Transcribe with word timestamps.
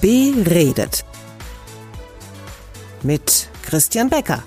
Beredet. 0.00 1.04
Mit 3.02 3.48
Christian 3.62 4.08
Becker. 4.08 4.42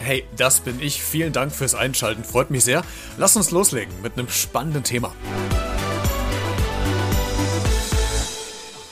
Hey, 0.00 0.24
das 0.36 0.60
bin 0.60 0.80
ich. 0.80 1.02
Vielen 1.02 1.32
Dank 1.32 1.52
fürs 1.52 1.74
Einschalten. 1.74 2.24
Freut 2.24 2.50
mich 2.50 2.64
sehr. 2.64 2.82
Lass 3.16 3.36
uns 3.36 3.50
loslegen 3.50 3.92
mit 4.02 4.14
einem 4.14 4.28
spannenden 4.28 4.84
Thema. 4.84 5.12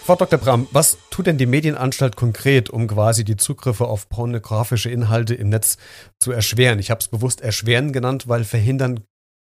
Frau 0.04 0.16
Dr. 0.16 0.38
Bram, 0.38 0.68
was 0.70 0.98
tut 1.10 1.26
denn 1.26 1.38
die 1.38 1.46
Medienanstalt 1.46 2.14
konkret, 2.14 2.68
um 2.68 2.86
quasi 2.86 3.24
die 3.24 3.36
Zugriffe 3.36 3.86
auf 3.86 4.08
pornografische 4.08 4.90
Inhalte 4.90 5.34
im 5.34 5.48
Netz 5.48 5.78
zu 6.18 6.30
erschweren? 6.30 6.78
Ich 6.78 6.90
habe 6.90 7.00
es 7.00 7.08
bewusst 7.08 7.40
erschweren 7.40 7.92
genannt, 7.92 8.28
weil 8.28 8.44
verhindern, 8.44 9.00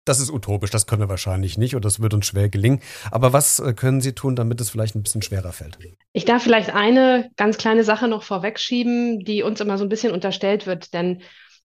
das 0.09 0.20
ist 0.20 0.30
utopisch, 0.30 0.70
das 0.70 0.86
können 0.86 1.02
wir 1.02 1.09
wahrscheinlich 1.09 1.59
nicht 1.59 1.75
und 1.75 1.84
das 1.84 2.00
wird 2.00 2.14
uns 2.14 2.26
schwer 2.26 2.49
gelingen. 2.49 2.80
Aber 3.11 3.32
was 3.32 3.58
äh, 3.61 3.75
können 3.75 4.00
Sie 4.00 4.12
tun, 4.14 4.36
damit 4.36 4.61
es 4.61 4.71
vielleicht 4.71 4.94
ein 4.94 5.03
bisschen 5.03 5.22
schwerer 5.22 5.53
fällt? 5.53 5.79
Ich 6.12 6.25
darf 6.25 6.43
vielleicht 6.43 6.71
eine 6.75 7.30
ganz 7.36 7.58
kleine 7.58 7.85
Sache 7.85 8.08
noch 8.08 8.22
vorwegschieben, 8.22 9.21
die 9.21 9.43
uns 9.43 9.61
immer 9.61 9.79
so 9.79 9.85
ein 9.85 9.89
bisschen 9.89 10.13
unterstellt 10.13 10.66
wird, 10.66 10.94
denn 10.94 11.22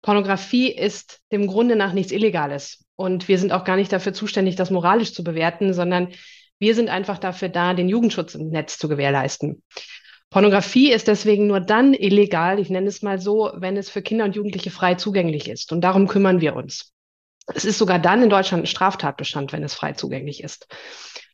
Pornografie 0.01 0.71
ist 0.71 1.19
dem 1.31 1.47
Grunde 1.47 1.75
nach 1.75 1.93
nichts 1.93 2.11
Illegales. 2.11 2.85
Und 2.95 3.27
wir 3.27 3.39
sind 3.39 3.51
auch 3.51 3.63
gar 3.63 3.75
nicht 3.75 3.91
dafür 3.91 4.13
zuständig, 4.13 4.55
das 4.55 4.71
moralisch 4.71 5.13
zu 5.13 5.23
bewerten, 5.23 5.73
sondern 5.73 6.09
wir 6.59 6.75
sind 6.75 6.89
einfach 6.89 7.17
dafür 7.17 7.49
da, 7.49 7.73
den 7.73 7.89
Jugendschutz 7.89 8.35
im 8.35 8.49
Netz 8.49 8.77
zu 8.77 8.87
gewährleisten. 8.87 9.63
Pornografie 10.29 10.91
ist 10.91 11.07
deswegen 11.07 11.47
nur 11.47 11.59
dann 11.59 11.93
illegal, 11.93 12.59
ich 12.59 12.69
nenne 12.69 12.87
es 12.87 13.01
mal 13.01 13.19
so, 13.19 13.51
wenn 13.55 13.77
es 13.77 13.89
für 13.89 14.01
Kinder 14.01 14.25
und 14.25 14.35
Jugendliche 14.35 14.71
frei 14.71 14.95
zugänglich 14.95 15.49
ist. 15.49 15.71
Und 15.71 15.81
darum 15.81 16.07
kümmern 16.07 16.41
wir 16.41 16.55
uns. 16.55 16.93
Es 17.53 17.65
ist 17.65 17.77
sogar 17.77 17.99
dann 17.99 18.23
in 18.23 18.29
Deutschland 18.29 18.63
ein 18.63 18.67
Straftatbestand, 18.67 19.53
wenn 19.53 19.63
es 19.63 19.73
frei 19.73 19.93
zugänglich 19.93 20.43
ist. 20.43 20.67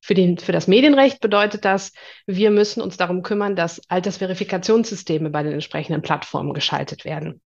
Für, 0.02 0.14
den, 0.14 0.38
für 0.38 0.52
das 0.52 0.68
Medienrecht 0.68 1.22
bedeutet 1.22 1.66
das, 1.66 1.94
wir 2.28 2.52
müssen 2.52 2.82
uns 2.82 2.98
darum 2.98 3.24
kümmern, 3.24 3.56
dass 3.56 3.82
Altersverifikationssysteme 3.90 5.30
bei 5.30 5.44
den 5.44 5.54
entsprechenden 5.54 6.02
Plattformen 6.02 6.54
geschaltet 6.54 7.06
werden. 7.06 7.42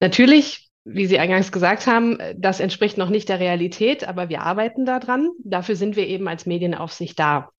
Natürlich 0.00 0.66
wie 0.86 1.06
Sie 1.06 1.18
eingangs 1.18 1.50
gesagt 1.50 1.88
haben, 1.88 2.18
das 2.36 2.60
entspricht 2.60 2.96
noch 2.96 3.10
nicht 3.10 3.28
der 3.28 3.40
Realität, 3.40 4.06
aber 4.06 4.28
wir 4.28 4.42
arbeiten 4.42 4.86
daran. 4.86 5.30
Dafür 5.42 5.74
sind 5.74 5.96
wir 5.96 6.06
eben 6.06 6.28
als 6.28 6.46
Medienaufsicht 6.46 7.18
da. 7.18 7.50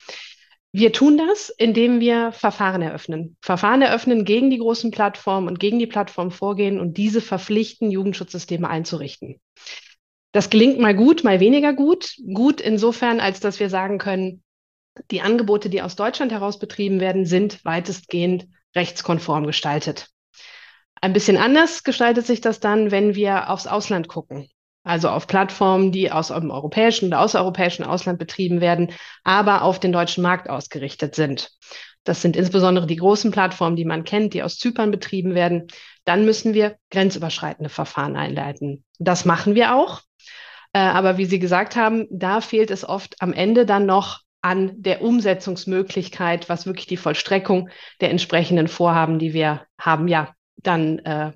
Wir 0.71 0.93
tun 0.93 1.17
das, 1.17 1.49
indem 1.49 1.99
wir 1.99 2.31
Verfahren 2.31 2.81
eröffnen. 2.81 3.35
Verfahren 3.41 3.81
eröffnen 3.81 4.23
gegen 4.23 4.49
die 4.49 4.59
großen 4.59 4.91
Plattformen 4.91 5.49
und 5.49 5.59
gegen 5.59 5.77
die 5.77 5.87
Plattformen 5.87 6.31
vorgehen 6.31 6.79
und 6.79 6.95
diese 6.97 7.19
verpflichten, 7.19 7.91
Jugendschutzsysteme 7.91 8.69
einzurichten. 8.69 9.41
Das 10.37 10.51
gelingt 10.51 10.77
mal 10.77 10.93
gut, 10.93 11.23
mal 11.23 11.39
weniger 11.39 11.73
gut. 11.73 12.13
Gut 12.31 12.61
insofern, 12.61 13.19
als 13.19 13.39
dass 13.39 13.59
wir 13.59 13.71
sagen 13.71 13.97
können, 13.97 14.43
die 15.09 15.21
Angebote, 15.21 15.67
die 15.67 15.81
aus 15.81 15.95
Deutschland 15.95 16.31
heraus 16.31 16.59
betrieben 16.59 16.99
werden, 16.99 17.25
sind 17.25 17.65
weitestgehend 17.65 18.45
rechtskonform 18.75 19.47
gestaltet. 19.47 20.09
Ein 21.01 21.13
bisschen 21.13 21.37
anders 21.37 21.83
gestaltet 21.83 22.27
sich 22.27 22.39
das 22.39 22.59
dann, 22.59 22.91
wenn 22.91 23.15
wir 23.15 23.49
aufs 23.49 23.65
Ausland 23.65 24.09
gucken. 24.09 24.47
Also 24.83 25.09
auf 25.09 25.25
Plattformen, 25.25 25.91
die 25.91 26.11
aus 26.11 26.27
dem 26.27 26.51
europäischen 26.51 27.07
oder 27.07 27.21
außereuropäischen 27.21 27.83
Ausland 27.83 28.19
betrieben 28.19 28.61
werden, 28.61 28.91
aber 29.23 29.63
auf 29.63 29.79
den 29.79 29.91
deutschen 29.91 30.21
Markt 30.21 30.51
ausgerichtet 30.51 31.15
sind. 31.15 31.49
Das 32.03 32.21
sind 32.21 32.35
insbesondere 32.35 32.85
die 32.85 32.97
großen 32.97 33.31
Plattformen, 33.31 33.75
die 33.75 33.85
man 33.85 34.03
kennt, 34.03 34.35
die 34.35 34.43
aus 34.43 34.59
Zypern 34.59 34.91
betrieben 34.91 35.33
werden. 35.33 35.65
Dann 36.05 36.25
müssen 36.25 36.53
wir 36.53 36.77
grenzüberschreitende 36.91 37.71
Verfahren 37.71 38.15
einleiten. 38.15 38.83
Das 38.99 39.25
machen 39.25 39.55
wir 39.55 39.75
auch. 39.75 40.03
Äh, 40.77 40.79
aber 40.79 41.17
wie 41.17 41.25
Sie 41.25 41.39
gesagt 41.39 41.75
haben, 41.75 42.05
da 42.11 42.39
fehlt 42.39 42.69
es 42.69 42.87
oft 42.87 43.15
am 43.19 43.33
Ende 43.33 43.65
dann 43.65 43.87
noch 43.87 44.19
an 44.41 44.73
der 44.79 45.01
Umsetzungsmöglichkeit, 45.01 46.49
was 46.49 46.67
wirklich 46.67 46.85
die 46.85 46.97
Vollstreckung 46.97 47.69
der 47.99 48.11
entsprechenden 48.11 48.67
Vorhaben, 48.67 49.17
die 49.17 49.33
wir 49.33 49.65
haben, 49.79 50.07
ja, 50.07 50.35
dann 50.57 50.99
äh, 50.99 51.31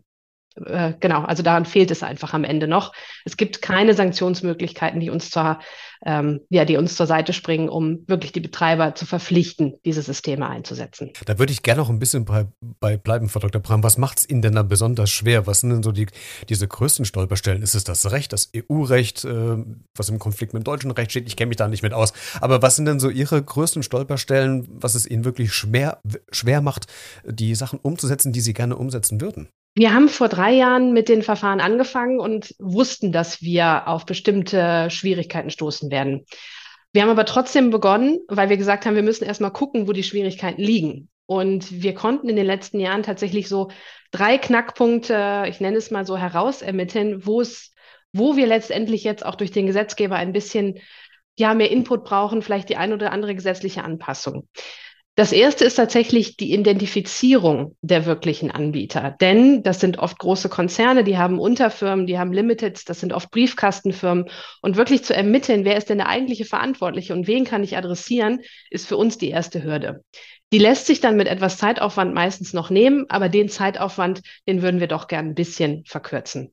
äh, 0.56 0.94
genau, 1.00 1.22
also 1.22 1.44
daran 1.44 1.66
fehlt 1.66 1.92
es 1.92 2.04
einfach 2.04 2.34
am 2.34 2.44
Ende 2.44 2.68
noch. 2.68 2.94
Es 3.24 3.38
gibt 3.38 3.62
keine 3.62 3.94
Sanktionsmöglichkeiten, 3.94 5.00
die 5.00 5.10
uns 5.10 5.30
zur, 5.30 5.60
ähm, 6.06 6.42
ja, 6.50 6.66
die 6.66 6.76
uns 6.76 6.96
zur 6.96 7.06
Seite 7.06 7.32
springen, 7.32 7.70
um 7.70 8.04
wirklich 8.08 8.34
die 8.34 8.42
Betreiber 8.42 8.94
zu 8.96 9.06
verpflichten, 9.06 9.76
diese 9.86 10.02
Systeme 10.02 10.50
einzusetzen. 10.50 11.12
Da 11.26 11.40
würde 11.40 11.54
ich 11.54 11.64
gerne 11.64 11.82
noch 11.82 11.90
ein 11.90 12.00
bisschen 12.00 12.26
bei, 12.26 12.48
bei 12.80 12.98
bleiben, 12.98 13.30
Frau 13.30 13.40
Dr. 13.40 13.62
Bram. 13.62 13.84
Was 13.84 13.98
macht 13.98 14.20
es 14.20 14.30
Ihnen 14.30 14.42
denn 14.42 14.56
da 14.56 14.64
besonders 14.64 15.10
schwer? 15.10 15.48
Was 15.48 15.62
sind 15.62 15.70
denn 15.70 15.84
so 15.84 15.94
die, 15.94 16.08
diese 16.50 16.68
größten 16.68 17.06
Stolperstellen? 17.06 17.62
Ist 17.62 17.76
es 17.76 17.86
das 17.86 18.12
Recht, 18.12 18.34
das 18.34 18.52
EU-Recht, 18.56 19.24
äh, 19.24 19.58
was 19.96 20.10
im 20.10 20.20
Konflikt 20.20 20.54
mit 20.54 20.64
dem 20.64 20.66
deutschen 20.66 20.92
Recht 20.92 21.12
steht? 21.12 21.28
Ich 21.28 21.38
kenne 21.38 21.48
mich 21.50 21.58
da 21.58 21.70
nicht 21.70 21.84
mit 21.84 21.94
aus. 21.94 22.12
Aber 22.42 22.62
was 22.62 22.76
sind 22.76 22.86
denn 22.86 23.00
so 23.00 23.10
Ihre 23.10 23.42
größten 23.42 23.84
Stolperstellen, 23.84 24.68
was 24.70 24.96
es 24.96 25.08
Ihnen 25.08 25.24
wirklich 25.24 25.54
schwer, 25.54 26.02
schwer 26.32 26.62
macht, 26.62 26.88
die 27.24 27.56
Sachen 27.56 27.80
umzusetzen, 27.80 28.34
die 28.34 28.42
Sie 28.42 28.54
gerne 28.54 28.76
umsetzen 28.76 29.22
würden? 29.22 29.48
Wir 29.74 29.94
haben 29.94 30.10
vor 30.10 30.28
drei 30.28 30.52
Jahren 30.52 30.92
mit 30.92 31.08
den 31.08 31.22
Verfahren 31.22 31.62
angefangen 31.62 32.20
und 32.20 32.54
wussten, 32.60 33.12
dass 33.12 33.42
wir 33.42 33.88
auf 33.88 34.06
bestimmte 34.06 34.90
Schwierigkeiten 34.90 35.50
stoßen 35.50 35.90
werden. 35.92 36.26
Wir 36.92 37.04
haben 37.04 37.10
aber 37.10 37.26
trotzdem 37.26 37.70
begonnen, 37.70 38.20
weil 38.28 38.50
wir 38.50 38.58
gesagt 38.58 38.86
haben, 38.86 38.96
wir 38.96 39.04
müssen 39.04 39.24
erstmal 39.24 39.54
gucken, 39.54 39.88
wo 39.88 39.94
die 39.94 40.04
Schwierigkeiten 40.04 40.62
liegen. 40.62 41.10
Und 41.26 41.82
wir 41.82 41.94
konnten 41.94 42.28
in 42.28 42.36
den 42.36 42.46
letzten 42.46 42.82
Jahren 42.82 43.04
tatsächlich 43.04 43.48
so 43.48 43.72
drei 44.12 44.38
Knackpunkte, 44.38 45.46
ich 45.48 45.62
nenne 45.62 45.78
es 45.78 45.90
mal 45.90 46.06
so, 46.06 46.18
herausermitteln, 46.18 47.26
wo 47.26 47.40
es, 47.40 47.74
wo 48.12 48.36
wir 48.36 48.48
letztendlich 48.48 49.06
jetzt 49.06 49.26
auch 49.26 49.36
durch 49.36 49.52
den 49.52 49.68
Gesetzgeber 49.68 50.18
ein 50.18 50.34
bisschen 50.34 50.80
ja, 51.38 51.54
mehr 51.54 51.72
Input 51.72 52.04
brauchen, 52.04 52.42
vielleicht 52.42 52.68
die 52.68 52.76
ein 52.76 52.92
oder 52.92 53.14
andere 53.14 53.36
gesetzliche 53.36 53.86
Anpassung. 53.86 54.50
Das 55.22 55.34
erste 55.34 55.66
ist 55.66 55.76
tatsächlich 55.76 56.36
die 56.36 56.52
Identifizierung 56.52 57.76
der 57.84 58.08
wirklichen 58.08 58.50
Anbieter. 58.50 59.16
Denn 59.22 59.62
das 59.62 59.80
sind 59.80 60.00
oft 60.00 60.18
große 60.18 60.50
Konzerne, 60.50 61.04
die 61.04 61.20
haben 61.20 61.38
Unterfirmen, 61.38 62.08
die 62.08 62.18
haben 62.18 62.34
Limiteds, 62.34 62.86
das 62.86 63.02
sind 63.02 63.14
oft 63.14 63.30
Briefkastenfirmen. 63.30 64.32
Und 64.64 64.78
wirklich 64.78 65.04
zu 65.04 65.16
ermitteln, 65.16 65.64
wer 65.64 65.78
ist 65.78 65.92
denn 65.92 66.00
der 66.00 66.10
eigentliche 66.10 66.46
Verantwortliche 66.46 67.14
und 67.14 67.28
wen 67.28 67.46
kann 67.46 67.64
ich 67.64 67.78
adressieren, 67.78 68.40
ist 68.72 68.88
für 68.88 68.98
uns 68.98 69.20
die 69.20 69.30
erste 69.30 69.64
Hürde. 69.64 70.04
Die 70.52 70.58
lässt 70.58 70.88
sich 70.88 71.02
dann 71.02 71.18
mit 71.18 71.28
etwas 71.28 71.58
Zeitaufwand 71.58 72.16
meistens 72.16 72.54
noch 72.54 72.72
nehmen, 72.72 73.06
aber 73.10 73.30
den 73.30 73.48
Zeitaufwand, 73.48 74.22
den 74.48 74.64
würden 74.64 74.80
wir 74.80 74.88
doch 74.88 75.08
gern 75.08 75.28
ein 75.28 75.36
bisschen 75.36 75.84
verkürzen. 75.86 76.52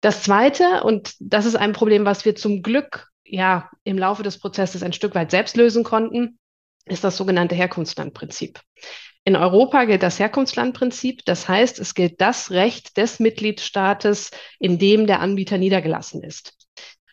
Das 0.00 0.24
zweite, 0.24 0.82
und 0.82 1.14
das 1.20 1.46
ist 1.46 1.54
ein 1.54 1.72
Problem, 1.72 2.04
was 2.04 2.24
wir 2.24 2.34
zum 2.34 2.62
Glück 2.62 3.10
ja 3.22 3.70
im 3.84 3.96
Laufe 3.96 4.24
des 4.24 4.40
Prozesses 4.40 4.82
ein 4.82 4.92
Stück 4.92 5.14
weit 5.14 5.30
selbst 5.30 5.56
lösen 5.56 5.84
konnten, 5.84 6.39
ist 6.86 7.04
das 7.04 7.16
sogenannte 7.16 7.54
Herkunftslandprinzip. 7.54 8.60
In 9.24 9.36
Europa 9.36 9.84
gilt 9.84 10.02
das 10.02 10.18
Herkunftslandprinzip. 10.18 11.24
Das 11.24 11.48
heißt, 11.48 11.78
es 11.78 11.94
gilt 11.94 12.20
das 12.20 12.50
Recht 12.50 12.96
des 12.96 13.20
Mitgliedstaates, 13.20 14.30
in 14.58 14.78
dem 14.78 15.06
der 15.06 15.20
Anbieter 15.20 15.58
niedergelassen 15.58 16.22
ist. 16.22 16.54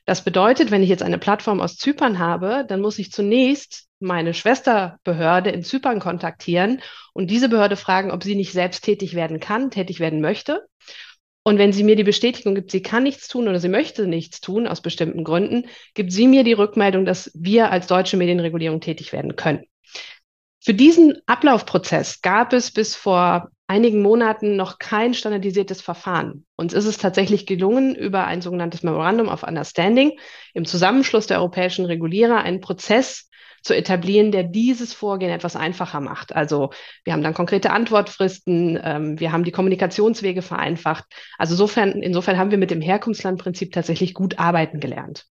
Das 0.05 0.23
bedeutet, 0.23 0.71
wenn 0.71 0.83
ich 0.83 0.89
jetzt 0.89 1.03
eine 1.03 1.17
Plattform 1.17 1.59
aus 1.59 1.75
Zypern 1.75 2.17
habe, 2.17 2.65
dann 2.67 2.79
muss 2.79 2.97
ich 2.97 3.11
zunächst 3.11 3.87
meine 3.99 4.33
Schwesterbehörde 4.33 5.49
in 5.49 5.63
Zypern 5.63 5.99
kontaktieren 5.99 6.81
und 7.13 7.29
diese 7.29 7.49
Behörde 7.49 7.75
fragen, 7.75 8.11
ob 8.11 8.23
sie 8.23 8.35
nicht 8.35 8.53
selbst 8.53 8.85
tätig 8.85 9.15
werden 9.15 9.41
kann, 9.41 9.69
tätig 9.69 9.99
werden 9.99 10.21
möchte. 10.21 10.65
Und 11.47 11.59
wenn 11.59 11.71
sie 11.71 11.85
mir 11.85 11.95
die 11.95 12.03
Bestätigung 12.03 12.55
gibt, 12.55 12.71
sie 12.71 12.81
kann 12.81 13.03
nichts 13.03 13.29
tun 13.29 13.47
oder 13.47 13.61
sie 13.61 13.69
möchte 13.69 14.05
nichts 14.05 14.41
tun 14.41 14.67
aus 14.67 14.81
bestimmten 14.81 15.23
Gründen, 15.23 15.69
gibt 15.93 16.11
sie 16.11 16.27
mir 16.27 16.43
die 16.43 16.51
Rückmeldung, 16.51 17.05
dass 17.05 17.31
wir 17.35 17.71
als 17.71 17.87
deutsche 17.87 18.17
Medienregulierung 18.17 18.81
tätig 18.81 19.13
werden 19.13 19.37
können. 19.37 19.63
Für 20.61 20.73
diesen 20.73 21.21
Ablaufprozess 21.25 22.21
gab 22.21 22.51
es 22.51 22.71
bis 22.71 22.97
vor 22.97 23.47
einigen 23.65 24.01
Monaten 24.01 24.57
noch 24.57 24.77
kein 24.77 25.13
standardisiertes 25.13 25.81
Verfahren. 25.81 26.45
Uns 26.57 26.73
ist 26.73 26.83
es 26.83 26.97
tatsächlich 26.97 27.45
gelungen, 27.45 27.95
über 27.95 28.25
ein 28.25 28.41
sogenanntes 28.41 28.83
Memorandum 28.83 29.29
of 29.29 29.43
Understanding 29.43 30.19
im 30.53 30.65
Zusammenschluss 30.65 31.27
der 31.27 31.37
europäischen 31.37 31.85
Regulierer 31.85 32.41
einen 32.41 32.59
Prozess 32.59 33.26
zu 33.63 33.75
etablieren, 33.75 34.31
der 34.31 34.43
dieses 34.43 34.93
Vorgehen 34.93 35.31
etwas 35.31 35.55
einfacher 35.55 35.99
macht. 35.99 36.35
Also 36.35 36.71
wir 37.03 37.13
haben 37.13 37.23
dann 37.23 37.33
konkrete 37.33 37.71
Antwortfristen, 37.71 38.79
ähm, 38.83 39.19
wir 39.19 39.31
haben 39.31 39.43
die 39.43 39.51
Kommunikationswege 39.51 40.41
vereinfacht. 40.41 41.05
Also 41.37 41.53
insofern, 41.53 42.01
insofern 42.01 42.37
haben 42.37 42.51
wir 42.51 42.57
mit 42.57 42.71
dem 42.71 42.81
Herkunftslandprinzip 42.81 43.71
tatsächlich 43.71 44.13
gut 44.13 44.39
arbeiten 44.39 44.79
gelernt. 44.79 45.25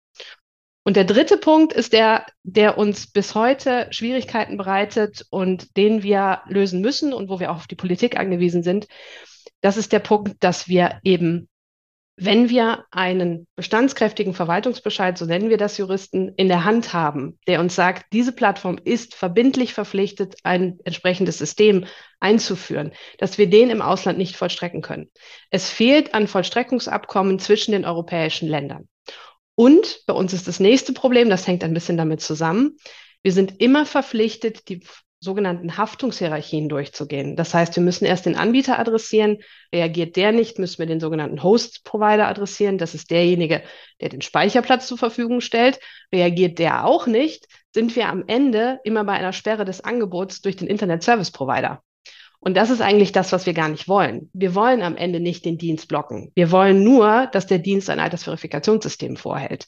Und 0.84 0.98
der 0.98 1.06
dritte 1.06 1.38
Punkt 1.38 1.72
ist 1.72 1.94
der, 1.94 2.26
der 2.44 2.78
uns 2.78 3.08
bis 3.08 3.36
heute 3.36 3.88
Schwierigkeiten 3.92 4.58
bereitet 4.58 5.26
und 5.30 5.78
den 5.78 6.04
wir 6.04 6.42
lösen 6.48 6.82
müssen 6.82 7.14
und 7.14 7.30
wo 7.30 7.40
wir 7.40 7.52
auch 7.52 7.58
auf 7.58 7.68
die 7.68 7.76
Politik 7.76 8.18
angewiesen 8.18 8.64
sind. 8.64 8.88
Das 9.62 9.78
ist 9.78 9.94
der 9.94 10.00
Punkt, 10.00 10.44
dass 10.44 10.68
wir 10.68 11.00
eben 11.04 11.48
wenn 12.16 12.50
wir 12.50 12.86
einen 12.92 13.48
bestandskräftigen 13.56 14.36
Verwaltungsbescheid, 14.36 15.18
so 15.18 15.26
nennen 15.26 15.50
wir 15.50 15.58
das 15.58 15.78
Juristen, 15.78 16.30
in 16.36 16.48
der 16.48 16.64
Hand 16.64 16.94
haben, 16.94 17.40
der 17.48 17.60
uns 17.60 17.74
sagt, 17.74 18.06
diese 18.14 18.32
Plattform 18.32 18.78
ist 18.84 19.16
verbindlich 19.16 19.74
verpflichtet, 19.74 20.36
ein 20.44 20.80
entsprechendes 20.84 21.40
System 21.40 21.86
einzuführen, 22.20 22.94
dass 23.18 23.40
wir 23.40 23.50
den 23.50 23.72
im 23.72 23.82
Ausland 23.82 24.20
nicht 24.20 24.36
vollstrecken 24.36 24.82
können. 24.82 25.10
Es 25.50 25.70
fehlt 25.70 26.14
an 26.14 26.28
Vollstreckungsabkommen 26.28 27.40
zwischen 27.40 27.72
den 27.72 27.86
europäischen 27.86 28.48
Ländern. 28.48 28.88
Und 29.56 30.02
bei 30.06 30.14
uns 30.14 30.34
ist 30.34 30.48
das 30.48 30.60
nächste 30.60 30.94
Problem, 30.94 31.30
das 31.30 31.48
hängt 31.48 31.64
ein 31.64 31.74
bisschen 31.74 31.98
damit 31.98 32.22
zusammen. 32.22 32.78
Wir 33.24 33.32
sind 33.32 33.60
immer 33.60 33.86
verpflichtet, 33.86 34.68
die 34.70 34.84
sogenannten 35.24 35.78
Haftungshierarchien 35.78 36.70
durchzugehen. 36.70 37.36
Das 37.36 37.54
heißt, 37.54 37.76
wir 37.76 37.84
müssen 37.84 38.06
erst 38.06 38.26
den 38.26 38.36
Anbieter 38.36 38.78
adressieren. 38.78 39.40
Reagiert 39.74 40.16
der 40.16 40.32
nicht, 40.32 40.60
müssen 40.60 40.80
wir 40.80 40.86
den 40.86 41.00
sogenannten 41.00 41.42
Host-Provider 41.42 42.28
adressieren. 42.28 42.78
Das 42.78 42.94
ist 42.94 43.10
derjenige, 43.10 43.64
der 44.02 44.10
den 44.10 44.22
Speicherplatz 44.22 44.88
zur 44.88 44.98
Verfügung 44.98 45.42
stellt. 45.42 45.80
Reagiert 46.14 46.60
der 46.60 46.86
auch 46.86 47.08
nicht, 47.08 47.48
sind 47.74 47.96
wir 47.96 48.10
am 48.10 48.26
Ende 48.28 48.80
immer 48.84 49.04
bei 49.04 49.14
einer 49.14 49.34
Sperre 49.34 49.66
des 49.66 49.82
Angebots 49.82 50.42
durch 50.42 50.58
den 50.58 50.68
Internet 50.68 51.04
Service 51.04 51.32
Provider. 51.32 51.82
Und 52.40 52.56
das 52.58 52.70
ist 52.70 52.82
eigentlich 52.82 53.14
das, 53.14 53.32
was 53.32 53.46
wir 53.46 53.54
gar 53.54 53.70
nicht 53.70 53.88
wollen. 53.88 54.30
Wir 54.34 54.54
wollen 54.54 54.82
am 54.82 54.98
Ende 54.98 55.22
nicht 55.22 55.46
den 55.46 55.58
Dienst 55.58 55.88
blocken. 55.88 56.32
Wir 56.36 56.52
wollen 56.52 56.84
nur, 56.84 57.28
dass 57.32 57.48
der 57.48 57.60
Dienst 57.60 57.90
ein 57.90 58.02
Altersverifikationssystem 58.02 59.16
vorhält. 59.16 59.68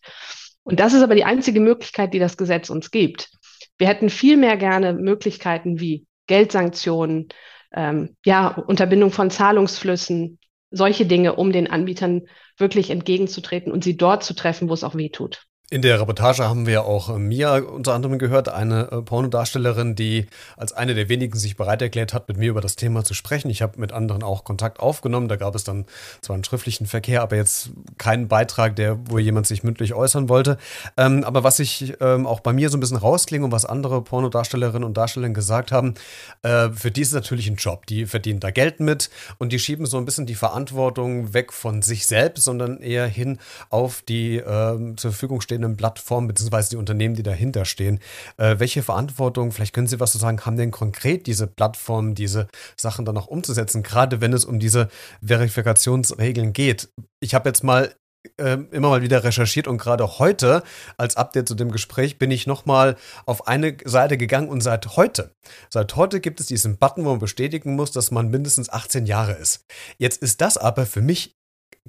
Und 0.64 0.82
das 0.82 0.94
ist 0.94 1.02
aber 1.02 1.16
die 1.16 1.24
einzige 1.24 1.62
Möglichkeit, 1.62 2.14
die 2.14 2.20
das 2.20 2.36
Gesetz 2.36 2.70
uns 2.70 2.92
gibt. 2.92 3.30
Wir 3.78 3.88
hätten 3.88 4.10
viel 4.10 4.38
mehr 4.38 4.58
gerne 4.58 4.94
Möglichkeiten 4.94 5.80
wie 5.80 6.08
Geldsanktionen, 6.28 7.28
ähm, 7.74 8.16
ja, 8.26 8.48
Unterbindung 8.68 9.12
von 9.12 9.30
Zahlungsflüssen, 9.30 10.40
solche 10.72 11.06
Dinge, 11.06 11.36
um 11.36 11.52
den 11.52 11.70
Anbietern 11.70 12.24
wirklich 12.58 12.90
entgegenzutreten 12.90 13.72
und 13.72 13.84
sie 13.84 13.98
dort 13.98 14.24
zu 14.24 14.34
treffen, 14.34 14.70
wo 14.70 14.74
es 14.74 14.84
auch 14.84 14.96
weh 14.96 15.10
tut. 15.10 15.46
In 15.72 15.82
der 15.82 16.00
Reportage 16.00 16.48
haben 16.48 16.68
wir 16.68 16.86
auch 16.86 17.10
äh, 17.10 17.18
Mia 17.18 17.58
unter 17.58 17.96
anderem 17.96 18.20
gehört, 18.20 18.50
eine 18.50 18.92
äh, 18.92 19.02
Pornodarstellerin, 19.02 19.96
die 19.96 20.28
als 20.58 20.74
eine 20.74 20.94
der 20.94 21.10
wenigen 21.10 21.40
sich 21.40 21.58
bereit 21.58 21.82
erklärt 21.82 22.14
hat, 22.14 22.28
mit 22.28 22.38
mir 22.38 22.52
über 22.52 22.62
das 22.62 22.76
Thema 22.76 23.04
zu 23.04 23.16
sprechen. 23.16 23.50
Ich 23.50 23.64
habe 23.64 23.80
mit 23.80 23.92
anderen 23.92 24.22
auch 24.22 24.44
Kontakt 24.44 24.80
aufgenommen. 24.80 25.28
Da 25.28 25.38
gab 25.38 25.56
es 25.56 25.64
dann 25.64 25.86
zwar 26.22 26.36
einen 26.36 26.44
schriftlichen 26.44 26.86
Verkehr, 26.86 27.24
aber 27.24 27.36
jetzt 27.36 27.72
keinen 27.98 28.28
Beitrag, 28.28 28.76
der, 28.76 29.00
wo 29.10 29.18
jemand 29.18 29.48
sich 29.48 29.64
mündlich 29.64 29.96
äußern 29.96 30.30
wollte. 30.30 30.60
Ähm, 30.98 31.24
aber 31.24 31.44
was 31.44 31.58
ich 31.58 31.96
ähm, 32.00 32.28
auch 32.28 32.42
bei 32.42 32.54
mir 32.54 32.70
so 32.70 32.78
ein 32.78 32.80
bisschen 32.80 32.98
rausklinge 32.98 33.46
und 33.46 33.52
was 33.52 33.66
andere 33.66 34.04
Pornodarstellerinnen 34.04 34.84
und 34.84 34.96
Darsteller 34.96 35.30
gesagt 35.30 35.72
haben, 35.72 35.96
äh, 36.44 36.70
für 36.70 36.92
die 36.92 37.02
ist 37.02 37.08
es 37.08 37.16
natürlich 37.16 37.48
ein 37.48 37.56
Job. 37.56 37.88
Die 37.88 38.06
verdienen 38.06 38.40
da 38.40 38.52
Geld 38.52 38.82
mit 38.82 39.10
und 39.40 39.52
die 39.52 39.58
schieben 39.58 39.88
so 39.88 39.98
ein 39.98 40.06
bisschen 40.06 40.28
die 40.28 40.36
Verantwortung 40.36 41.34
weg 41.34 41.52
von 41.52 41.82
sich 41.82 42.06
selbst, 42.06 42.44
sondern 42.44 42.82
eher 42.82 43.08
hin 43.08 43.40
auf 43.72 44.04
die 44.04 44.38
äh, 44.38 44.96
zur 44.96 45.10
Verfügung 45.10 45.42
stehende 45.42 45.55
bestehenden 45.56 45.78
Plattformen 45.78 46.28
beziehungsweise 46.28 46.72
die 46.72 46.76
Unternehmen, 46.76 47.16
die 47.16 47.24
dahinter 47.24 47.66
stehen. 47.66 48.00
Äh, 48.38 48.60
welche 48.60 48.84
Verantwortung, 48.84 49.52
vielleicht 49.52 49.74
können 49.74 49.88
Sie 49.88 50.00
was 50.00 50.12
zu 50.12 50.18
sagen, 50.18 50.42
haben 50.42 50.58
denn 50.58 50.72
konkret 50.72 51.28
diese 51.28 51.48
Plattformen, 51.48 52.16
diese 52.16 52.48
Sachen 52.78 53.06
dann 53.06 53.18
auch 53.18 53.28
umzusetzen, 53.28 53.84
gerade 53.84 54.22
wenn 54.22 54.34
es 54.34 54.46
um 54.46 54.60
diese 54.60 54.90
Verifikationsregeln 55.26 56.54
geht? 56.54 56.90
Ich 57.22 57.34
habe 57.34 57.50
jetzt 57.50 57.64
mal 57.64 57.94
äh, 58.38 58.58
immer 58.72 58.90
mal 58.90 59.02
wieder 59.02 59.24
recherchiert 59.24 59.68
und 59.68 59.78
gerade 59.78 60.20
heute 60.20 60.64
als 60.98 61.16
Update 61.16 61.48
zu 61.48 61.56
dem 61.56 61.72
Gespräch 61.72 62.18
bin 62.18 62.32
ich 62.32 62.48
nochmal 62.48 62.98
auf 63.26 63.48
eine 63.48 63.78
Seite 63.86 64.18
gegangen 64.18 64.50
und 64.50 64.62
seit 64.62 64.98
heute, 64.98 65.32
seit 65.70 65.96
heute 65.96 66.20
gibt 66.20 66.40
es 66.40 66.48
diesen 66.48 66.78
Button, 66.78 67.06
wo 67.06 67.12
man 67.12 67.20
bestätigen 67.20 67.76
muss, 67.76 67.92
dass 67.92 68.12
man 68.12 68.30
mindestens 68.30 68.70
18 68.70 69.06
Jahre 69.06 69.34
ist. 69.34 69.66
Jetzt 70.00 70.22
ist 70.22 70.42
das 70.42 70.58
aber 70.58 70.86
für 70.86 71.02
mich 71.02 71.36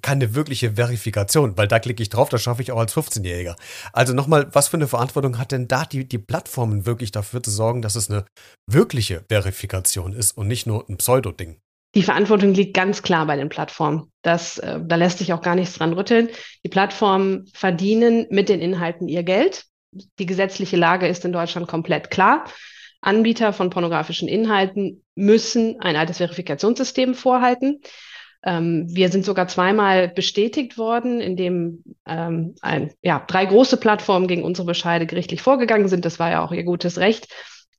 keine 0.02 0.34
wirkliche 0.34 0.72
Verifikation, 0.75 1.56
weil 1.56 1.69
da 1.69 1.78
klicke 1.78 2.02
ich 2.02 2.10
drauf, 2.10 2.28
das 2.28 2.43
schaffe 2.43 2.62
ich 2.62 2.72
auch 2.72 2.78
als 2.78 2.94
15-Jähriger. 2.94 3.56
Also 3.93 4.12
nochmal, 4.12 4.48
was 4.52 4.69
für 4.69 4.76
eine 4.76 4.88
Verantwortung 4.88 5.38
hat 5.38 5.52
denn 5.52 5.69
da 5.69 5.84
die, 5.84 6.06
die 6.06 6.19
Plattformen 6.19 6.87
wirklich 6.87 7.12
dafür 7.12 7.43
zu 7.43 7.50
sorgen, 7.50 7.82
dass 7.82 7.96
es 7.96 8.10
eine 8.10 8.25
wirkliche 8.66 9.25
Verifikation 9.28 10.12
ist 10.12 10.37
und 10.37 10.48
nicht 10.48 10.66
nur 10.66 10.88
ein 10.88 10.98
Pseudo-Ding? 10.98 11.58
Die 11.94 12.02
Verantwortung 12.02 12.52
liegt 12.52 12.75
ganz 12.75 13.02
klar 13.02 13.26
bei 13.26 13.37
den 13.37 13.48
Plattformen. 13.48 14.12
Das, 14.22 14.58
äh, 14.58 14.78
da 14.82 14.96
lässt 14.96 15.19
sich 15.19 15.32
auch 15.32 15.40
gar 15.40 15.54
nichts 15.54 15.78
dran 15.78 15.94
rütteln. 15.94 16.28
Die 16.62 16.69
Plattformen 16.69 17.46
verdienen 17.54 18.26
mit 18.28 18.50
den 18.50 18.60
Inhalten 18.60 19.08
ihr 19.08 19.22
Geld. 19.22 19.64
Die 20.19 20.26
gesetzliche 20.26 20.76
Lage 20.76 21.08
ist 21.08 21.25
in 21.25 21.32
Deutschland 21.32 21.69
komplett 21.69 22.10
klar. 22.10 22.44
Anbieter 23.00 23.54
von 23.54 23.70
pornografischen 23.70 24.28
Inhalten 24.28 25.04
müssen 25.14 25.81
ein 25.81 25.96
altes 25.96 26.19
Verifikationssystem 26.19 27.14
vorhalten. 27.14 27.81
Ähm, 28.46 28.87
wir 28.88 29.10
sind 29.10 29.25
sogar 29.25 29.48
zweimal 29.48 30.08
bestätigt 30.08 30.78
worden, 30.78 31.20
indem 31.20 31.82
ähm, 32.06 32.54
ein, 32.60 32.93
ja, 33.02 33.22
drei 33.26 33.44
große 33.44 33.76
Plattformen 33.76 34.28
gegen 34.28 34.44
unsere 34.44 34.66
Bescheide 34.66 35.04
gerichtlich 35.06 35.43
vorgegangen 35.43 35.88
sind. 35.88 36.04
Das 36.04 36.20
war 36.20 36.31
ja 36.31 36.44
auch 36.44 36.52
ihr 36.52 36.62
gutes 36.62 36.98
Recht. 36.98 37.26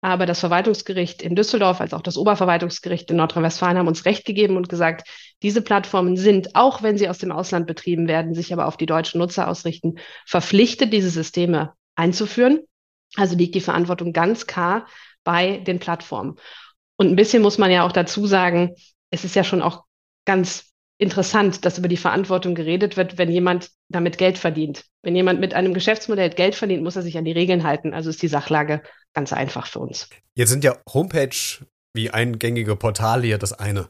Aber 0.02 0.26
das 0.26 0.42
Verwaltungsgericht 0.42 1.22
in 1.22 1.36
Düsseldorf 1.36 1.82
als 1.82 1.94
auch 1.94 2.02
das 2.02 2.18
Oberverwaltungsgericht 2.18 3.10
in 3.10 3.18
Nordrhein-Westfalen 3.18 3.78
haben 3.78 3.88
uns 3.88 4.06
Recht 4.06 4.26
gegeben 4.26 4.58
und 4.58 4.70
gesagt, 4.70 5.08
diese 5.42 5.62
Plattformen 5.62 6.18
sind, 6.18 6.56
auch 6.56 6.84
wenn 6.84 6.98
sie 6.98 7.10
aus 7.10 7.18
dem 7.18 7.32
Ausland 7.32 7.66
betrieben 7.66 8.08
werden, 8.08 8.36
sich 8.36 8.54
aber 8.54 8.68
auf 8.68 8.78
die 8.78 8.86
deutschen 8.86 9.20
Nutzer 9.20 9.48
ausrichten, 9.48 9.96
verpflichtet, 10.26 10.94
diese 10.94 11.10
Systeme 11.10 11.74
einzuführen. 11.96 12.60
Also 13.16 13.36
liegt 13.36 13.56
die 13.56 13.62
Verantwortung 13.62 14.14
ganz 14.14 14.46
klar 14.46 14.86
bei 15.24 15.58
den 15.58 15.80
Plattformen. 15.80 16.36
Und 16.98 17.08
ein 17.08 17.16
bisschen 17.16 17.42
muss 17.42 17.58
man 17.58 17.72
ja 17.72 17.86
auch 17.86 17.92
dazu 17.92 18.28
sagen, 18.28 18.76
es 19.10 19.24
ist 19.24 19.36
ja 19.36 19.44
schon 19.44 19.62
auch 19.62 19.87
ganz 20.28 20.66
interessant, 21.00 21.66
dass 21.66 21.78
über 21.78 21.88
die 21.88 21.98
Verantwortung 21.98 22.54
geredet 22.54 22.98
wird, 22.98 23.18
wenn 23.18 23.32
jemand 23.32 23.72
damit 23.90 24.18
Geld 24.18 24.38
verdient. 24.38 24.84
Wenn 25.02 25.16
jemand 25.16 25.40
mit 25.40 25.54
einem 25.54 25.74
Geschäftsmodell 25.74 26.30
Geld 26.32 26.54
verdient, 26.54 26.84
muss 26.84 26.96
er 26.96 27.02
sich 27.02 27.18
an 27.18 27.26
die 27.26 27.32
Regeln 27.32 27.64
halten. 27.64 27.94
Also 27.94 28.10
ist 28.10 28.22
die 28.22 28.28
Sachlage 28.28 28.84
ganz 29.14 29.34
einfach 29.34 29.68
für 29.68 29.80
uns. 29.80 30.10
Jetzt 30.36 30.50
sind 30.50 30.64
ja 30.64 30.78
Homepage 30.94 31.30
wie 31.98 32.12
eingängige 32.12 32.78
Portale 32.78 33.28
ja 33.28 33.38
das 33.38 33.52
eine. 33.52 33.90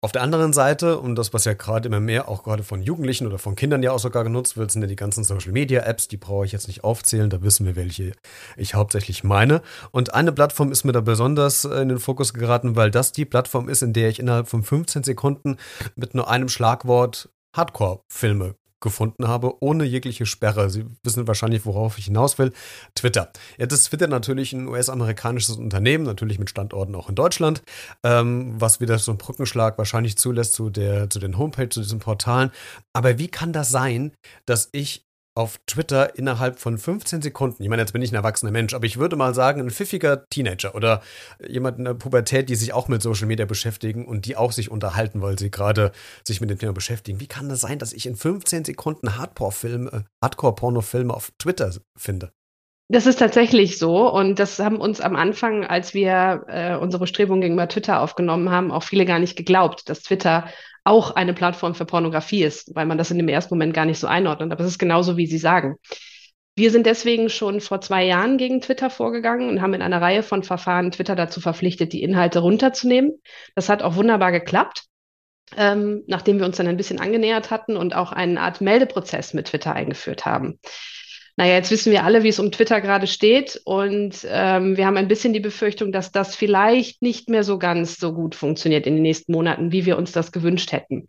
Auf 0.00 0.12
der 0.12 0.22
anderen 0.22 0.54
Seite, 0.54 0.98
und 0.98 1.16
das, 1.16 1.34
was 1.34 1.44
ja 1.44 1.52
gerade 1.52 1.88
immer 1.88 2.00
mehr 2.00 2.28
auch 2.28 2.44
gerade 2.44 2.62
von 2.62 2.80
Jugendlichen 2.80 3.26
oder 3.26 3.38
von 3.38 3.56
Kindern 3.56 3.82
ja 3.82 3.90
auch 3.90 3.98
sogar 3.98 4.24
genutzt 4.24 4.56
wird, 4.56 4.70
sind 4.70 4.80
ja 4.80 4.88
die 4.88 4.96
ganzen 4.96 5.24
Social 5.24 5.52
Media 5.52 5.82
Apps, 5.82 6.08
die 6.08 6.16
brauche 6.16 6.46
ich 6.46 6.52
jetzt 6.52 6.68
nicht 6.68 6.84
aufzählen, 6.84 7.28
da 7.28 7.42
wissen 7.42 7.66
wir, 7.66 7.76
welche 7.76 8.12
ich 8.56 8.74
hauptsächlich 8.74 9.24
meine. 9.24 9.60
Und 9.90 10.14
eine 10.14 10.32
Plattform 10.32 10.72
ist 10.72 10.84
mir 10.84 10.92
da 10.92 11.00
besonders 11.00 11.64
in 11.64 11.88
den 11.88 11.98
Fokus 11.98 12.32
geraten, 12.32 12.76
weil 12.76 12.90
das 12.90 13.12
die 13.12 13.24
Plattform 13.24 13.68
ist, 13.68 13.82
in 13.82 13.92
der 13.92 14.08
ich 14.08 14.20
innerhalb 14.20 14.48
von 14.48 14.62
15 14.62 15.02
Sekunden 15.02 15.56
mit 15.96 16.14
nur 16.14 16.30
einem 16.30 16.48
Schlagwort 16.48 17.28
Hardcore-Filme 17.54 18.54
gefunden 18.80 19.26
habe, 19.26 19.62
ohne 19.62 19.84
jegliche 19.84 20.26
Sperre. 20.26 20.70
Sie 20.70 20.86
wissen 21.02 21.26
wahrscheinlich, 21.26 21.66
worauf 21.66 21.98
ich 21.98 22.06
hinaus 22.06 22.38
will. 22.38 22.52
Twitter. 22.94 23.30
Jetzt 23.56 23.72
ist 23.72 23.84
Twitter 23.84 24.06
natürlich 24.06 24.52
ein 24.52 24.68
US-amerikanisches 24.68 25.56
Unternehmen, 25.56 26.04
natürlich 26.04 26.38
mit 26.38 26.50
Standorten 26.50 26.94
auch 26.94 27.08
in 27.08 27.14
Deutschland, 27.14 27.62
ähm, 28.04 28.60
was 28.60 28.80
wieder 28.80 28.98
so 28.98 29.10
einen 29.12 29.18
Brückenschlag 29.18 29.78
wahrscheinlich 29.78 30.16
zulässt 30.16 30.54
zu, 30.54 30.70
der, 30.70 31.10
zu 31.10 31.18
den 31.18 31.38
Homepage, 31.38 31.68
zu 31.68 31.80
diesen 31.80 31.98
Portalen. 31.98 32.50
Aber 32.92 33.18
wie 33.18 33.28
kann 33.28 33.52
das 33.52 33.70
sein, 33.70 34.12
dass 34.46 34.68
ich 34.72 35.07
auf 35.38 35.60
Twitter 35.66 36.18
innerhalb 36.18 36.58
von 36.58 36.78
15 36.78 37.22
Sekunden, 37.22 37.62
ich 37.62 37.68
meine, 37.68 37.82
jetzt 37.82 37.92
bin 37.92 38.02
ich 38.02 38.10
ein 38.10 38.16
erwachsener 38.16 38.50
Mensch, 38.50 38.74
aber 38.74 38.86
ich 38.86 38.98
würde 38.98 39.14
mal 39.14 39.34
sagen, 39.34 39.60
ein 39.60 39.70
pfiffiger 39.70 40.28
Teenager 40.30 40.74
oder 40.74 41.00
jemand 41.46 41.78
in 41.78 41.84
der 41.84 41.94
Pubertät, 41.94 42.48
die 42.48 42.56
sich 42.56 42.72
auch 42.72 42.88
mit 42.88 43.02
Social 43.02 43.28
Media 43.28 43.46
beschäftigen 43.46 44.04
und 44.04 44.26
die 44.26 44.36
auch 44.36 44.50
sich 44.50 44.68
unterhalten, 44.68 45.22
weil 45.22 45.38
sie 45.38 45.52
gerade 45.52 45.92
sich 46.26 46.40
mit 46.40 46.50
dem 46.50 46.58
Thema 46.58 46.72
beschäftigen. 46.72 47.20
Wie 47.20 47.28
kann 47.28 47.48
das 47.48 47.60
sein, 47.60 47.78
dass 47.78 47.92
ich 47.92 48.06
in 48.06 48.16
15 48.16 48.64
Sekunden 48.64 49.16
Hardcore-Filme, 49.16 50.06
Hardcore-Porno-Filme 50.22 51.14
auf 51.14 51.30
Twitter 51.38 51.72
finde? 51.96 52.32
Das 52.90 53.06
ist 53.06 53.20
tatsächlich 53.20 53.78
so 53.78 54.12
und 54.12 54.40
das 54.40 54.58
haben 54.58 54.80
uns 54.80 55.00
am 55.00 55.14
Anfang, 55.14 55.64
als 55.64 55.94
wir 55.94 56.46
äh, 56.48 56.74
unsere 56.74 57.02
Bestrebungen 57.02 57.42
gegenüber 57.42 57.68
Twitter 57.68 58.00
aufgenommen 58.00 58.50
haben, 58.50 58.72
auch 58.72 58.82
viele 58.82 59.04
gar 59.04 59.20
nicht 59.20 59.36
geglaubt, 59.36 59.88
dass 59.88 60.02
Twitter 60.02 60.48
auch 60.88 61.10
eine 61.12 61.34
Plattform 61.34 61.74
für 61.74 61.84
Pornografie 61.84 62.42
ist, 62.42 62.74
weil 62.74 62.86
man 62.86 62.98
das 62.98 63.10
in 63.10 63.18
dem 63.18 63.28
ersten 63.28 63.54
Moment 63.54 63.74
gar 63.74 63.84
nicht 63.84 63.98
so 63.98 64.06
einordnet. 64.06 64.50
Aber 64.50 64.64
es 64.64 64.70
ist 64.70 64.78
genauso, 64.78 65.16
wie 65.16 65.26
Sie 65.26 65.38
sagen. 65.38 65.76
Wir 66.56 66.72
sind 66.72 66.86
deswegen 66.86 67.28
schon 67.28 67.60
vor 67.60 67.80
zwei 67.80 68.04
Jahren 68.04 68.36
gegen 68.36 68.60
Twitter 68.60 68.90
vorgegangen 68.90 69.48
und 69.48 69.62
haben 69.62 69.74
in 69.74 69.82
einer 69.82 70.02
Reihe 70.02 70.24
von 70.24 70.42
Verfahren 70.42 70.90
Twitter 70.90 71.14
dazu 71.14 71.40
verpflichtet, 71.40 71.92
die 71.92 72.02
Inhalte 72.02 72.40
runterzunehmen. 72.40 73.20
Das 73.54 73.68
hat 73.68 73.82
auch 73.82 73.94
wunderbar 73.94 74.32
geklappt, 74.32 74.86
ähm, 75.56 76.02
nachdem 76.08 76.40
wir 76.40 76.46
uns 76.46 76.56
dann 76.56 76.66
ein 76.66 76.76
bisschen 76.76 77.00
angenähert 77.00 77.52
hatten 77.52 77.76
und 77.76 77.94
auch 77.94 78.10
eine 78.10 78.40
Art 78.40 78.60
Meldeprozess 78.60 79.34
mit 79.34 79.46
Twitter 79.46 79.74
eingeführt 79.74 80.26
haben. 80.26 80.58
Naja, 81.38 81.54
jetzt 81.54 81.70
wissen 81.70 81.92
wir 81.92 82.02
alle, 82.02 82.24
wie 82.24 82.30
es 82.30 82.40
um 82.40 82.50
Twitter 82.50 82.80
gerade 82.80 83.06
steht 83.06 83.60
und 83.64 84.26
ähm, 84.28 84.76
wir 84.76 84.86
haben 84.86 84.96
ein 84.96 85.06
bisschen 85.06 85.32
die 85.32 85.38
Befürchtung, 85.38 85.92
dass 85.92 86.10
das 86.10 86.34
vielleicht 86.34 87.00
nicht 87.00 87.28
mehr 87.28 87.44
so 87.44 87.60
ganz 87.60 87.96
so 87.96 88.12
gut 88.12 88.34
funktioniert 88.34 88.88
in 88.88 88.94
den 88.94 89.04
nächsten 89.04 89.30
Monaten, 89.30 89.70
wie 89.70 89.86
wir 89.86 89.98
uns 89.98 90.10
das 90.10 90.32
gewünscht 90.32 90.72
hätten. 90.72 91.06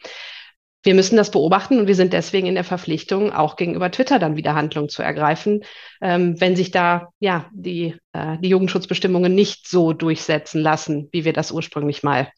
Wir 0.84 0.94
müssen 0.94 1.18
das 1.18 1.32
beobachten 1.32 1.80
und 1.80 1.88
wir 1.88 1.96
sind 1.96 2.14
deswegen 2.14 2.46
in 2.46 2.54
der 2.54 2.64
Verpflichtung, 2.64 3.34
auch 3.34 3.56
gegenüber 3.56 3.90
Twitter 3.90 4.20
dann 4.20 4.38
wieder 4.38 4.54
Handlung 4.54 4.88
zu 4.88 5.02
ergreifen, 5.02 5.64
ähm, 6.00 6.40
wenn 6.40 6.56
sich 6.56 6.70
da 6.70 7.08
ja 7.20 7.50
die, 7.52 7.96
äh, 8.14 8.38
die 8.38 8.50
Jugendschutzbestimmungen 8.50 9.34
nicht 9.34 9.68
so 9.68 9.94
durchsetzen 9.94 10.62
lassen, 10.62 11.10
wie 11.12 11.26
wir 11.26 11.34
das 11.34 11.52
ursprünglich 11.52 12.04
mal 12.04 12.32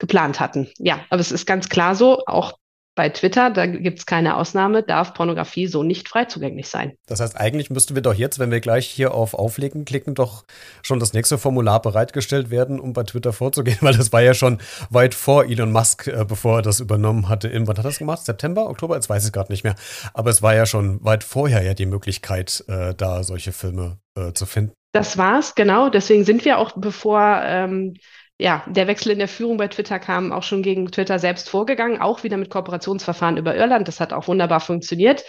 geplant 0.00 0.40
hatten. 0.40 0.68
Ja, 0.78 1.04
aber 1.10 1.20
es 1.20 1.30
ist 1.30 1.46
ganz 1.46 1.68
klar 1.68 1.94
so, 1.94 2.24
auch 2.26 2.54
bei 2.94 3.08
Twitter, 3.08 3.50
da 3.50 3.66
gibt 3.66 4.00
es 4.00 4.06
keine 4.06 4.36
Ausnahme, 4.36 4.82
darf 4.82 5.14
Pornografie 5.14 5.66
so 5.66 5.82
nicht 5.82 6.08
frei 6.08 6.24
zugänglich 6.24 6.68
sein. 6.68 6.92
Das 7.06 7.20
heißt, 7.20 7.36
eigentlich 7.36 7.70
müssten 7.70 7.94
wir 7.94 8.02
doch 8.02 8.14
jetzt, 8.14 8.38
wenn 8.38 8.50
wir 8.50 8.60
gleich 8.60 8.86
hier 8.86 9.14
auf 9.14 9.34
Auflegen 9.34 9.84
klicken, 9.84 10.14
doch 10.14 10.44
schon 10.82 10.98
das 10.98 11.12
nächste 11.12 11.38
Formular 11.38 11.80
bereitgestellt 11.80 12.50
werden, 12.50 12.80
um 12.80 12.92
bei 12.92 13.04
Twitter 13.04 13.32
vorzugehen, 13.32 13.78
weil 13.82 13.96
das 13.96 14.12
war 14.12 14.22
ja 14.22 14.34
schon 14.34 14.58
weit 14.90 15.14
vor 15.14 15.44
Elon 15.44 15.72
Musk, 15.72 16.08
äh, 16.08 16.24
bevor 16.26 16.56
er 16.56 16.62
das 16.62 16.80
übernommen 16.80 17.28
hatte. 17.28 17.48
Im, 17.48 17.66
wann 17.66 17.76
hat 17.76 17.84
er 17.84 17.88
das 17.88 17.98
gemacht? 17.98 18.24
September, 18.24 18.68
Oktober? 18.68 18.96
Jetzt 18.96 19.08
weiß 19.08 19.24
ich 19.26 19.32
gerade 19.32 19.52
nicht 19.52 19.64
mehr. 19.64 19.76
Aber 20.12 20.30
es 20.30 20.42
war 20.42 20.54
ja 20.54 20.66
schon 20.66 21.02
weit 21.04 21.24
vorher 21.24 21.62
ja 21.62 21.74
die 21.74 21.86
Möglichkeit, 21.86 22.64
äh, 22.68 22.94
da 22.94 23.22
solche 23.22 23.52
Filme 23.52 23.98
äh, 24.16 24.32
zu 24.32 24.46
finden. 24.46 24.72
Das 24.92 25.16
war's, 25.16 25.54
genau. 25.54 25.88
Deswegen 25.88 26.24
sind 26.24 26.44
wir 26.44 26.58
auch, 26.58 26.72
bevor 26.76 27.40
ähm, 27.44 27.94
ja, 28.40 28.64
der 28.66 28.86
Wechsel 28.86 29.12
in 29.12 29.18
der 29.18 29.28
Führung 29.28 29.58
bei 29.58 29.68
Twitter 29.68 29.98
kam 29.98 30.32
auch 30.32 30.42
schon 30.42 30.62
gegen 30.62 30.90
Twitter 30.90 31.18
selbst 31.18 31.50
vorgegangen, 31.50 32.00
auch 32.00 32.24
wieder 32.24 32.38
mit 32.38 32.48
Kooperationsverfahren 32.48 33.36
über 33.36 33.54
Irland. 33.54 33.86
Das 33.86 34.00
hat 34.00 34.14
auch 34.14 34.28
wunderbar 34.28 34.60
funktioniert. 34.60 35.24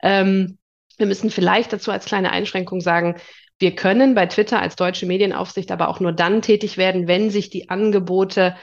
Ähm, 0.00 0.58
wir 0.96 1.06
müssen 1.06 1.30
vielleicht 1.30 1.72
dazu 1.72 1.90
als 1.90 2.04
kleine 2.04 2.30
Einschränkung 2.30 2.80
sagen, 2.80 3.16
wir 3.58 3.74
können 3.74 4.14
bei 4.14 4.26
Twitter 4.26 4.60
als 4.60 4.76
deutsche 4.76 5.06
Medienaufsicht 5.06 5.72
aber 5.72 5.88
auch 5.88 5.98
nur 5.98 6.12
dann 6.12 6.40
tätig 6.40 6.76
werden, 6.76 7.08
wenn 7.08 7.30
sich 7.30 7.50
die 7.50 7.68
Angebote 7.68 8.56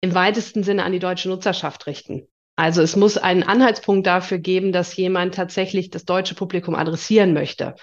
im 0.00 0.14
weitesten 0.14 0.62
Sinne 0.62 0.84
an 0.84 0.92
die 0.92 0.98
deutsche 0.98 1.28
Nutzerschaft 1.28 1.86
richten. 1.86 2.26
Also 2.56 2.80
es 2.80 2.96
muss 2.96 3.18
einen 3.18 3.42
Anhaltspunkt 3.42 4.06
dafür 4.06 4.38
geben, 4.38 4.72
dass 4.72 4.96
jemand 4.96 5.34
tatsächlich 5.34 5.90
das 5.90 6.06
deutsche 6.06 6.34
Publikum 6.34 6.74
adressieren 6.74 7.34
möchte. 7.34 7.74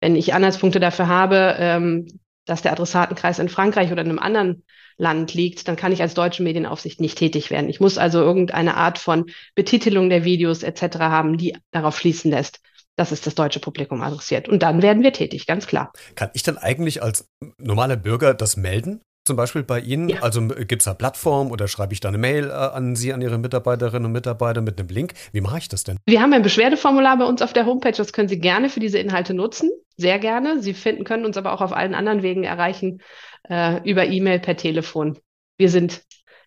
Wenn 0.00 0.14
ich 0.14 0.34
Anhaltspunkte 0.34 0.78
dafür 0.78 1.08
habe, 1.08 1.56
ähm, 1.58 2.06
dass 2.44 2.62
der 2.62 2.72
Adressatenkreis 2.72 3.38
in 3.38 3.48
Frankreich 3.48 3.90
oder 3.92 4.02
in 4.02 4.10
einem 4.10 4.18
anderen 4.18 4.64
Land 4.96 5.34
liegt, 5.34 5.66
dann 5.66 5.76
kann 5.76 5.92
ich 5.92 6.02
als 6.02 6.14
deutsche 6.14 6.42
Medienaufsicht 6.42 7.00
nicht 7.00 7.18
tätig 7.18 7.50
werden. 7.50 7.68
Ich 7.68 7.80
muss 7.80 7.98
also 7.98 8.20
irgendeine 8.20 8.76
Art 8.76 8.98
von 8.98 9.26
Betitelung 9.54 10.08
der 10.08 10.24
Videos 10.24 10.62
etc. 10.62 10.98
haben, 10.98 11.36
die 11.36 11.56
darauf 11.72 11.98
schließen 11.98 12.30
lässt, 12.30 12.60
dass 12.96 13.10
es 13.10 13.20
das 13.20 13.34
deutsche 13.34 13.60
Publikum 13.60 14.02
adressiert. 14.02 14.48
Und 14.48 14.62
dann 14.62 14.82
werden 14.82 15.02
wir 15.02 15.12
tätig, 15.12 15.46
ganz 15.46 15.66
klar. 15.66 15.92
Kann 16.14 16.30
ich 16.34 16.42
dann 16.42 16.58
eigentlich 16.58 17.02
als 17.02 17.28
normaler 17.58 17.96
Bürger 17.96 18.34
das 18.34 18.56
melden? 18.56 19.00
Zum 19.26 19.36
Beispiel 19.36 19.62
bei 19.62 19.80
Ihnen, 19.80 20.10
ja. 20.10 20.20
also 20.20 20.46
gibt 20.46 20.82
es 20.82 20.84
da 20.84 20.92
Plattform 20.92 21.50
oder 21.50 21.66
schreibe 21.66 21.94
ich 21.94 22.00
da 22.00 22.08
eine 22.08 22.18
Mail 22.18 22.50
äh, 22.50 22.52
an 22.52 22.94
Sie, 22.94 23.10
an 23.14 23.22
Ihre 23.22 23.38
Mitarbeiterinnen 23.38 24.04
und 24.04 24.12
Mitarbeiter 24.12 24.60
mit 24.60 24.78
einem 24.78 24.90
Link? 24.90 25.14
Wie 25.32 25.40
mache 25.40 25.56
ich 25.56 25.68
das 25.70 25.82
denn? 25.82 25.96
Wir 26.04 26.20
haben 26.20 26.34
ein 26.34 26.42
Beschwerdeformular 26.42 27.16
bei 27.16 27.24
uns 27.24 27.40
auf 27.40 27.54
der 27.54 27.64
Homepage, 27.64 27.92
das 27.96 28.12
können 28.12 28.28
Sie 28.28 28.38
gerne 28.38 28.68
für 28.68 28.80
diese 28.80 28.98
Inhalte 28.98 29.32
nutzen, 29.32 29.70
sehr 29.96 30.18
gerne. 30.18 30.60
Sie 30.62 30.74
finden, 30.74 31.04
können 31.04 31.24
uns 31.24 31.36
aber 31.36 31.52
auch 31.52 31.60
auf 31.60 31.72
allen 31.72 31.94
anderen 31.94 32.22
Wegen 32.22 32.44
erreichen, 32.44 33.00
äh, 33.48 33.80
über 33.88 34.06
E-Mail, 34.06 34.40
per 34.40 34.56
Telefon. 34.56 35.18
Wir 35.56 35.70
sind 35.70 36.02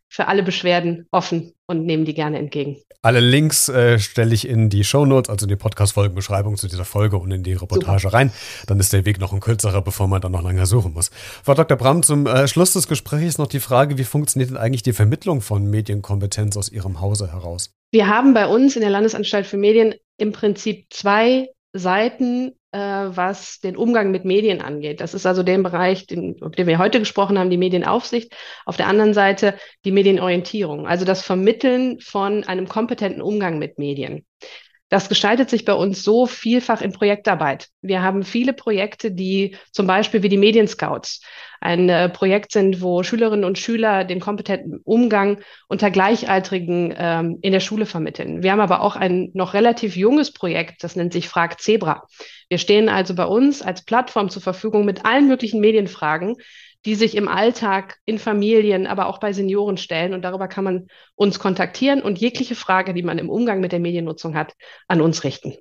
für 0.10 0.28
alle 0.28 0.44
Beschwerden 0.44 1.06
offen 1.12 1.54
und 1.68 1.86
nehmen 1.86 2.06
die 2.06 2.14
gerne 2.14 2.40
entgegen. 2.40 2.78
Alle 3.02 3.20
Links 3.20 3.70
äh, 3.70 4.00
stelle 4.00 4.34
ich 4.34 4.48
in 4.48 4.70
die 4.70 4.84
Shownotes, 4.84 5.30
also 5.30 5.46
in 5.46 5.50
die 5.50 5.56
Podcast-Folgenbeschreibung 5.56 6.56
zu 6.56 6.68
dieser 6.68 6.86
Folge 6.86 7.18
und 7.18 7.30
in 7.32 7.44
die 7.44 7.54
Reportage 7.54 8.04
Super. 8.04 8.14
rein. 8.14 8.32
Dann 8.68 8.80
ist 8.80 8.94
der 8.94 9.06
Weg 9.06 9.20
noch 9.20 9.34
ein 9.34 9.40
kürzerer, 9.40 9.82
bevor 9.82 10.08
man 10.08 10.22
dann 10.22 10.32
noch 10.32 10.42
lange 10.42 10.66
suchen 10.66 10.94
muss. 10.94 11.12
Frau 11.44 11.54
Dr. 11.54 11.78
Bramm, 11.78 12.04
zum 12.04 12.26
äh, 12.26 12.48
Schluss 12.48 12.74
des 12.74 12.88
Gesprächs 12.88 13.38
noch 13.38 13.48
die 13.48 13.60
Frage, 13.60 13.98
wie 13.98 14.04
funktioniert 14.04 14.50
denn 14.50 14.58
eigentlich 14.58 14.84
die 14.84 14.94
Vermittlung 14.94 15.42
von 15.42 15.70
Medienkompetenz 15.70 16.56
aus 16.58 16.70
Ihrem 16.72 17.02
Hause 17.02 17.32
heraus? 17.32 17.72
Wir 17.92 18.08
haben 18.08 18.34
bei 18.34 18.48
uns 18.48 18.76
in 18.76 18.82
der 18.82 18.92
Landesanstalt 18.92 19.46
für 19.46 19.58
Medien 19.58 19.96
im 20.18 20.32
Prinzip 20.32 20.88
zwei 20.90 21.50
Seiten 21.74 22.54
äh, 22.72 22.80
was 22.80 23.60
den 23.60 23.76
Umgang 23.76 24.12
mit 24.12 24.26
Medien 24.26 24.62
angeht. 24.62 25.02
Das 25.02 25.14
ist 25.14 25.26
also 25.26 25.42
der 25.42 25.58
Bereich, 25.58 26.06
den, 26.06 26.36
über 26.36 26.50
den 26.50 26.68
wir 26.68 26.78
heute 26.78 27.00
gesprochen 27.00 27.40
haben, 27.40 27.50
die 27.50 27.58
Medienaufsicht. 27.58 28.36
Auf 28.66 28.78
der 28.78 28.88
anderen 28.88 29.14
Seite 29.14 29.56
die 29.86 29.92
Medienorientierung, 29.92 30.88
also 30.88 31.06
das 31.06 31.22
Vermitteln 31.24 32.00
von 32.00 32.44
einem 32.44 32.68
kompetenten 32.68 33.22
Umgang 33.22 33.58
mit 33.58 33.80
Medien. 33.80 34.26
Das 34.90 35.10
gestaltet 35.10 35.50
sich 35.50 35.66
bei 35.66 35.74
uns 35.74 36.04
so 36.04 36.26
vielfach 36.26 36.82
in 36.82 36.94
Projektarbeit. 36.94 37.68
Wir 37.82 38.02
haben 38.02 38.24
viele 38.24 38.54
Projekte, 38.54 39.12
die 39.12 39.58
zum 39.72 39.86
Beispiel 39.86 40.24
wie 40.24 40.30
die 40.30 40.38
Medienscouts 40.38 41.22
ein 41.60 41.90
äh, 41.90 42.08
Projekt 42.10 42.52
sind, 42.52 42.82
wo 42.82 43.04
Schülerinnen 43.04 43.44
und 43.44 43.58
Schüler 43.58 44.06
den 44.06 44.20
kompetenten 44.20 44.80
Umgang 44.84 45.40
unter 45.68 45.92
Gleichaltrigen 45.92 46.94
ähm, 46.98 47.40
in 47.42 47.52
der 47.52 47.60
Schule 47.60 47.86
vermitteln. 47.86 48.44
Wir 48.44 48.52
haben 48.52 48.60
aber 48.60 48.82
auch 48.82 48.96
ein 48.96 49.32
noch 49.34 49.54
relativ 49.54 49.98
junges 49.98 50.32
Projekt, 50.32 50.84
das 50.84 50.96
nennt 50.96 51.14
sich 51.14 51.28
Frag 51.28 51.60
Zebra. 51.60 52.04
Wir 52.48 52.58
stehen 52.58 52.90
also 52.90 53.16
bei 53.16 53.26
uns 53.26 53.62
als 53.62 53.84
Plattform 53.84 54.30
zur 54.30 54.42
Verfügung 54.42 54.86
mit 54.86 55.06
allen 55.06 55.28
möglichen 55.28 55.60
Medienfragen, 55.60 56.38
die 56.86 56.96
sich 56.96 57.16
im 57.16 57.28
Alltag 57.28 57.98
in 58.06 58.20
Familien, 58.20 58.88
aber 58.88 59.08
auch 59.08 59.20
bei 59.20 59.34
Senioren 59.34 59.78
stellen. 59.78 60.14
Und 60.14 60.22
darüber 60.24 60.48
kann 60.48 60.64
man 60.64 60.88
uns 61.16 61.40
kontaktieren 61.40 62.02
und 62.02 62.20
jegliche 62.20 62.56
Frage, 62.56 62.94
die 62.94 63.04
man 63.04 63.18
im 63.18 63.30
Umgang 63.30 63.60
mit 63.60 63.72
der 63.72 63.80
Mediennutzung 63.80 64.36
hat, 64.36 64.54
an 64.88 65.02
uns 65.02 65.24
richten. 65.24 65.56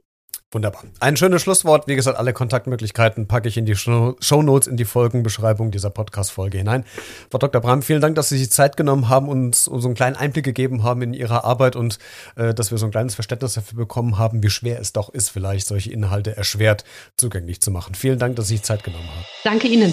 Wunderbar. 0.52 0.84
Ein 1.00 1.16
schönes 1.16 1.42
Schlusswort. 1.42 1.88
Wie 1.88 1.96
gesagt, 1.96 2.16
alle 2.16 2.32
Kontaktmöglichkeiten 2.32 3.26
packe 3.26 3.48
ich 3.48 3.56
in 3.56 3.66
die 3.66 3.74
Show 3.74 4.14
Notes, 4.30 4.68
in 4.68 4.76
die 4.76 4.84
Folgenbeschreibung 4.84 5.72
dieser 5.72 5.90
Podcast-Folge 5.90 6.58
hinein. 6.58 6.84
Frau 7.30 7.38
Dr. 7.38 7.60
Bram, 7.60 7.82
vielen 7.82 8.00
Dank, 8.00 8.14
dass 8.14 8.28
Sie 8.28 8.38
sich 8.38 8.50
Zeit 8.50 8.76
genommen 8.76 9.08
haben 9.08 9.28
und 9.28 9.46
uns 9.46 9.64
so 9.64 9.88
einen 9.88 9.94
kleinen 9.94 10.14
Einblick 10.14 10.44
gegeben 10.44 10.84
haben 10.84 11.02
in 11.02 11.14
Ihre 11.14 11.42
Arbeit 11.42 11.74
und 11.74 11.98
äh, 12.36 12.54
dass 12.54 12.70
wir 12.70 12.78
so 12.78 12.86
ein 12.86 12.92
kleines 12.92 13.16
Verständnis 13.16 13.54
dafür 13.54 13.76
bekommen 13.76 14.18
haben, 14.18 14.42
wie 14.42 14.50
schwer 14.50 14.80
es 14.80 14.92
doch 14.92 15.08
ist, 15.08 15.30
vielleicht 15.30 15.66
solche 15.66 15.90
Inhalte 15.90 16.36
erschwert 16.36 16.84
zugänglich 17.16 17.60
zu 17.60 17.72
machen. 17.72 17.96
Vielen 17.96 18.20
Dank, 18.20 18.36
dass 18.36 18.46
Sie 18.46 18.54
sich 18.54 18.62
Zeit 18.62 18.84
genommen 18.84 19.08
haben. 19.08 19.24
Danke 19.42 19.66
Ihnen. 19.66 19.92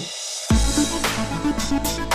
Thank 1.64 1.98
you. 1.98 2.13